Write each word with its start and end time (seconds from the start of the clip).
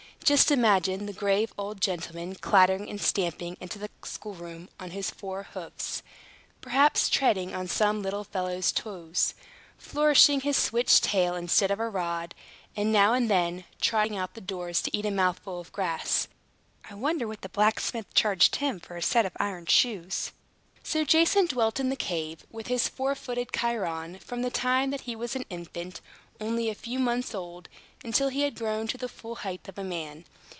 Just 0.23 0.51
imagine 0.51 1.07
the 1.07 1.13
grave 1.13 1.51
old 1.57 1.81
gentleman 1.81 2.35
clattering 2.35 2.89
and 2.89 3.01
stamping 3.01 3.57
into 3.59 3.77
the 3.77 3.89
schoolroom 4.05 4.69
on 4.79 4.91
his 4.91 5.11
four 5.11 5.43
hoofs, 5.53 6.03
perhaps 6.61 7.09
treading 7.09 7.53
on 7.53 7.67
some 7.67 8.01
little 8.01 8.23
fellow's 8.23 8.71
toes, 8.71 9.33
flourishing 9.77 10.39
his 10.39 10.55
switch 10.55 11.01
tail 11.01 11.35
instead 11.35 11.69
of 11.69 11.81
a 11.81 11.89
rod, 11.89 12.33
and, 12.77 12.93
now 12.93 13.13
and 13.13 13.29
then, 13.29 13.65
trotting 13.81 14.15
out 14.15 14.37
of 14.37 14.47
doors 14.47 14.81
to 14.83 14.95
eat 14.95 15.05
a 15.07 15.11
mouthful 15.11 15.59
of 15.59 15.71
grass! 15.73 16.29
I 16.89 16.93
wonder 16.93 17.27
what 17.27 17.41
the 17.41 17.49
blacksmith 17.49 18.13
charged 18.13 18.57
him 18.57 18.79
for 18.79 18.95
a 18.95 19.01
set 19.01 19.25
of 19.25 19.33
iron 19.37 19.65
shoes? 19.65 20.31
So 20.83 21.03
Jason 21.03 21.47
dwelt 21.47 21.77
in 21.79 21.89
the 21.89 21.95
cave, 21.97 22.45
with 22.49 22.67
this 22.67 22.87
four 22.87 23.15
footed 23.15 23.49
Chiron, 23.53 24.17
from 24.19 24.43
the 24.43 24.49
time 24.51 24.91
that 24.91 25.01
he 25.01 25.15
was 25.15 25.35
an 25.35 25.45
infant, 25.49 25.99
only 26.39 26.69
a 26.69 26.75
few 26.75 26.97
months 26.97 27.35
old, 27.35 27.69
until 28.03 28.29
he 28.29 28.41
had 28.41 28.55
grown 28.55 28.87
to 28.87 28.97
the 28.97 29.07
full 29.07 29.35
height 29.35 29.67
of 29.69 29.77
a 29.77 29.83
man. 29.83 30.25